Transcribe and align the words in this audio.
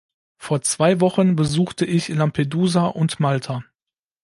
Vor 0.39 0.63
zwei 0.63 0.99
Wochen 0.99 1.35
besuchte 1.35 1.85
ich 1.85 2.07
Lampedusa 2.07 2.87
und 2.87 3.19
Malta. 3.19 3.63